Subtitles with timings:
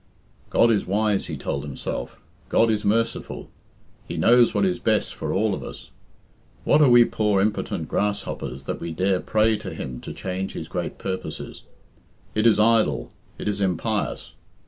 [0.49, 2.17] "God is wise," he told himself.
[2.49, 3.51] "God is merciful.
[4.07, 5.91] He knows what is best for all of us.
[6.63, 10.67] What are we poor impotent grasshoppers, that we dare pray to Him to change His
[10.67, 11.65] great purposes?
[12.33, 13.11] It is idle.
[13.37, 14.33] It is impious....